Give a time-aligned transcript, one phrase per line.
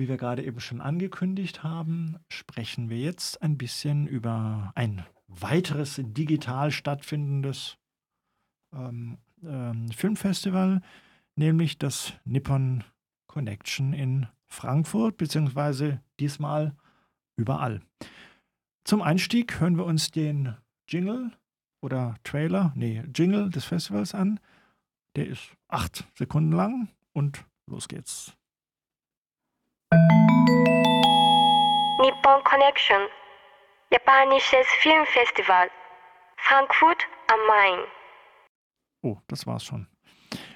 [0.00, 6.00] Wie wir gerade eben schon angekündigt haben, sprechen wir jetzt ein bisschen über ein weiteres
[6.00, 7.78] digital stattfindendes
[8.72, 10.82] ähm, ähm, Filmfestival,
[11.34, 12.84] nämlich das Nippon
[13.26, 16.76] Connection in Frankfurt, beziehungsweise diesmal
[17.36, 17.82] überall.
[18.84, 20.54] Zum Einstieg hören wir uns den
[20.86, 21.32] Jingle
[21.82, 24.38] oder Trailer, nee, Jingle des Festivals an.
[25.16, 28.37] Der ist acht Sekunden lang und los geht's.
[32.28, 32.98] Nippon Connection,
[33.90, 35.70] japanisches Filmfestival,
[36.36, 37.84] Frankfurt am Main.
[39.02, 39.86] Oh, das war's schon.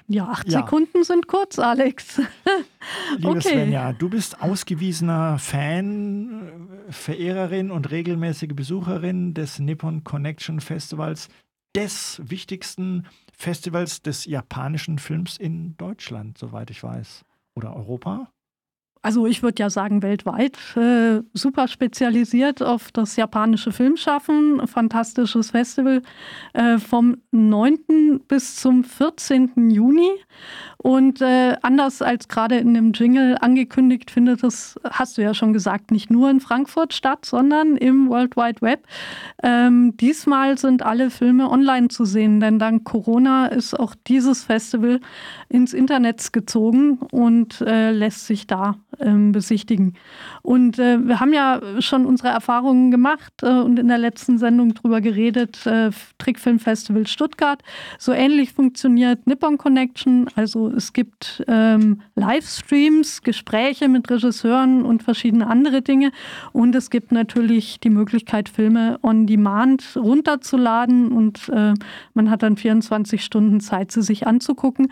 [0.07, 0.59] Ja, acht ja.
[0.59, 2.21] Sekunden sind kurz, Alex.
[3.17, 3.41] Liebe okay.
[3.41, 11.29] Svenja, du bist ausgewiesener Fan, Verehrerin und regelmäßige Besucherin des Nippon Connection Festivals,
[11.75, 17.25] des wichtigsten Festivals des japanischen Films in Deutschland, soweit ich weiß.
[17.55, 18.32] Oder Europa?
[19.03, 24.65] Also ich würde ja sagen weltweit, äh, super spezialisiert auf das japanische Filmschaffen.
[24.65, 26.01] Fantastisches Festival
[26.53, 28.21] äh, vom 9.
[28.29, 29.69] bis zum 14.
[29.69, 30.09] Juni.
[30.77, 35.51] Und äh, anders als gerade in dem Jingle angekündigt, findet es, hast du ja schon
[35.51, 38.87] gesagt, nicht nur in Frankfurt statt, sondern im World Wide Web.
[39.43, 45.01] Ähm, diesmal sind alle Filme online zu sehen, denn dank Corona ist auch dieses Festival
[45.49, 48.75] ins Internet gezogen und äh, lässt sich da
[49.31, 49.95] besichtigen.
[50.41, 54.73] Und äh, wir haben ja schon unsere Erfahrungen gemacht äh, und in der letzten Sendung
[54.73, 57.61] drüber geredet, äh, Trickfilmfestival Stuttgart.
[57.97, 60.27] So ähnlich funktioniert Nippon Connection.
[60.35, 66.11] Also es gibt ähm, Livestreams, Gespräche mit Regisseuren und verschiedene andere Dinge.
[66.51, 71.73] Und es gibt natürlich die Möglichkeit, Filme on Demand runterzuladen und äh,
[72.13, 74.89] man hat dann 24 Stunden Zeit, sie sich anzugucken.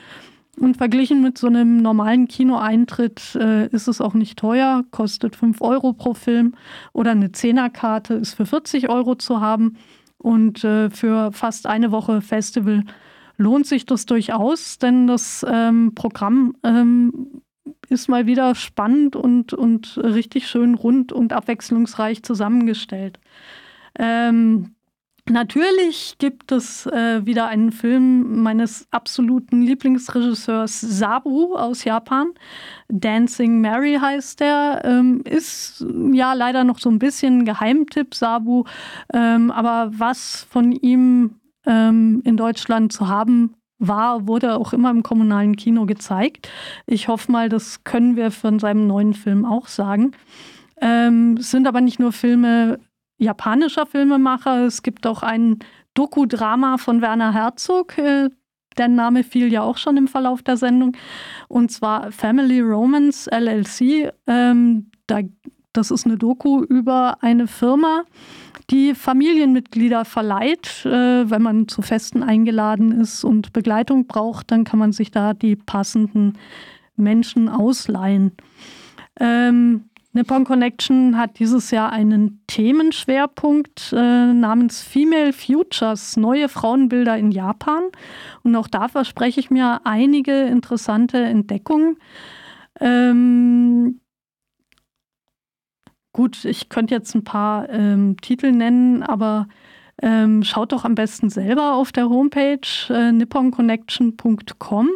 [0.58, 5.62] Und verglichen mit so einem normalen Kinoeintritt äh, ist es auch nicht teuer, kostet 5
[5.62, 6.56] Euro pro Film
[6.94, 9.78] oder eine Zehnerkarte ist für 40 Euro zu haben.
[10.18, 12.84] Und äh, für fast eine Woche Festival
[13.38, 17.42] lohnt sich das durchaus, denn das ähm, Programm ähm,
[17.90, 23.20] ist mal wieder spannend und, und richtig schön rund und abwechslungsreich zusammengestellt.
[23.98, 24.76] Ähm,
[25.30, 32.34] Natürlich gibt es äh, wieder einen Film meines absoluten Lieblingsregisseurs Sabu aus Japan.
[32.90, 34.82] Dancing Mary heißt der.
[34.84, 38.64] Ähm, ist ja leider noch so ein bisschen Geheimtipp, Sabu.
[39.14, 45.04] Ähm, aber was von ihm ähm, in Deutschland zu haben war, wurde auch immer im
[45.04, 46.50] kommunalen Kino gezeigt.
[46.86, 50.12] Ich hoffe mal, das können wir von seinem neuen Film auch sagen.
[50.82, 52.80] Ähm, es sind aber nicht nur Filme
[53.22, 54.66] japanischer Filmemacher.
[54.66, 55.60] Es gibt auch ein
[55.94, 57.98] Doku-Drama von Werner Herzog.
[57.98, 58.30] Äh,
[58.78, 60.98] der Name fiel ja auch schon im Verlauf der Sendung.
[61.48, 64.12] Und zwar Family Romance LLC.
[64.28, 65.20] Ähm, da,
[65.74, 68.06] das ist eine Doku über eine Firma,
[68.70, 70.86] die Familienmitglieder verleiht.
[70.86, 75.34] Äh, wenn man zu Festen eingeladen ist und Begleitung braucht, dann kann man sich da
[75.34, 76.34] die passenden
[76.96, 78.32] Menschen ausleihen.
[79.20, 87.32] Ähm, Nippon Connection hat dieses Jahr einen Themenschwerpunkt äh, namens Female Futures, neue Frauenbilder in
[87.32, 87.84] Japan.
[88.44, 91.98] Und auch da verspreche ich mir einige interessante Entdeckungen.
[92.82, 94.02] Ähm,
[96.12, 99.48] gut, ich könnte jetzt ein paar ähm, Titel nennen, aber
[100.02, 104.90] ähm, schaut doch am besten selber auf der Homepage äh, nipponconnection.com.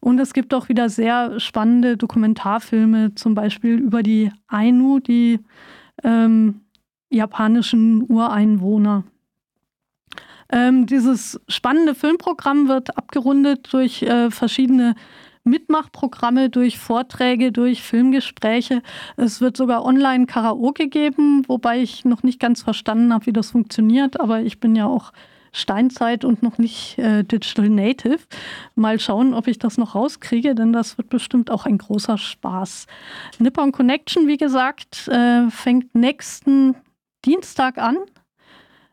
[0.00, 5.40] Und es gibt auch wieder sehr spannende Dokumentarfilme, zum Beispiel über die Ainu, die
[6.04, 6.60] ähm,
[7.10, 9.04] japanischen Ureinwohner.
[10.50, 14.94] Ähm, dieses spannende Filmprogramm wird abgerundet durch äh, verschiedene
[15.44, 18.82] Mitmachprogramme, durch Vorträge, durch Filmgespräche.
[19.16, 23.50] Es wird sogar online Karaoke geben, wobei ich noch nicht ganz verstanden habe, wie das
[23.50, 25.12] funktioniert, aber ich bin ja auch
[25.58, 28.20] Steinzeit und noch nicht äh, Digital Native.
[28.74, 32.86] Mal schauen, ob ich das noch rauskriege, denn das wird bestimmt auch ein großer Spaß.
[33.38, 36.76] Nippon Connection, wie gesagt, äh, fängt nächsten
[37.24, 37.96] Dienstag an.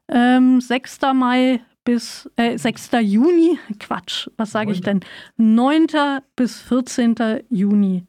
[0.07, 0.99] Ähm, 6.
[1.13, 2.91] Mai bis äh, 6.
[3.01, 5.01] Juni, Quatsch, was sage ich denn?
[5.37, 5.87] 9.
[6.35, 7.15] bis 14.
[7.49, 8.05] Juni.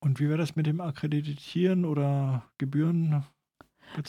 [0.00, 3.24] Und wie wäre das mit dem Akkreditieren oder Gebühren?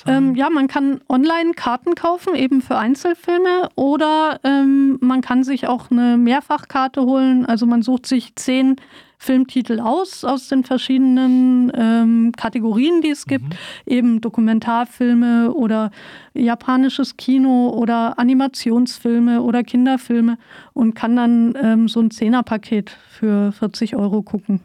[0.05, 5.67] Ähm, ja, man kann online Karten kaufen, eben für Einzelfilme, oder ähm, man kann sich
[5.67, 7.45] auch eine Mehrfachkarte holen.
[7.45, 8.75] Also man sucht sich zehn
[9.17, 13.45] Filmtitel aus, aus den verschiedenen ähm, Kategorien, die es gibt.
[13.45, 13.57] Mhm.
[13.85, 15.91] Eben Dokumentarfilme oder
[16.33, 20.37] japanisches Kino oder Animationsfilme oder Kinderfilme
[20.73, 24.61] und kann dann ähm, so ein Zehnerpaket für 40 Euro gucken.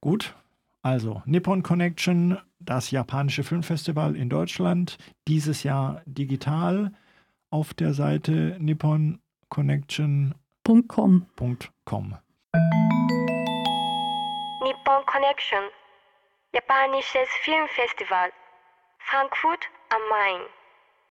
[0.00, 0.34] Gut,
[0.82, 4.98] also Nippon Connection, das japanische Filmfestival in Deutschland,
[5.28, 6.90] dieses Jahr digital
[7.50, 11.26] auf der Seite nipponconnection.com.
[14.62, 15.62] Nippon Connection,
[16.52, 18.32] japanisches Filmfestival,
[18.98, 20.40] Frankfurt am Main.